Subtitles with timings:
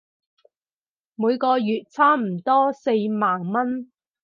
[1.13, 3.91] 每個月差唔多四萬文